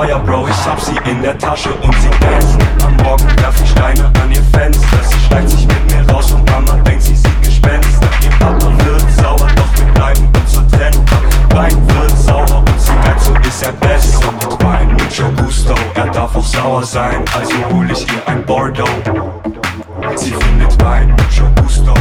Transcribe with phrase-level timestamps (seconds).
[0.00, 3.68] Feuer, Bro, ich hab sie in der Tasche und sie dancen Am Morgen werf ich
[3.68, 4.96] Steine an ihr Fenster.
[5.02, 8.08] Sie schleicht sich mit mir raus und Mama denkt, sie sieht Gespenster.
[8.22, 11.04] Ihr Papa wird sauer, doch wir bleiben uns so trennen
[11.50, 14.32] Wein wird sauer und sie merkt, so ist er besser.
[14.32, 17.22] Mit Wein, mucho gusto, er darf auch sauer sein.
[17.36, 18.88] Also hol ich ihr ein Bordeaux.
[20.14, 21.92] Sie findet Wein, mucho gusto,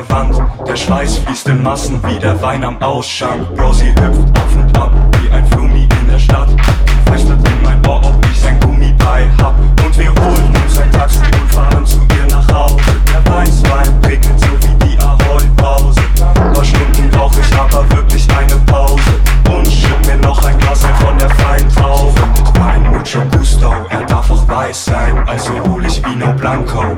[0.00, 0.40] der Wand.
[0.66, 3.54] Der Schweiß fließt in Massen wie der Wein am Ausschank.
[3.54, 6.48] Bro, sie hüpft auf und ab wie ein Flummi in der Stadt.
[7.06, 9.54] Flüstert in mein Ohr, ob ich sein Gummibei hab.
[9.84, 12.76] Und wir holen uns ein Taxi und fahren zu ihr nach Hause.
[13.12, 16.00] Der Weißwein regnet so wie die Ahoi-Pause.
[16.54, 19.10] Paar Stunden brauch ich aber wirklich eine Pause.
[19.50, 22.20] Und schütt mir noch ein Glas ein von der freien Traube.
[22.36, 25.18] Mit Wein, mucho gusto, er darf auch weiß sein.
[25.26, 26.96] Also hol ich Vino Blanco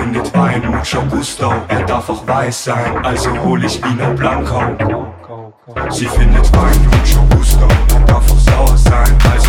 [0.00, 4.62] findet bei Mucho Gusto, er darf auch weiß sein, also hol ich Wiener Blanco.
[5.90, 9.39] Sie findet bei Mucho Gusto, er darf auch sauer sein, also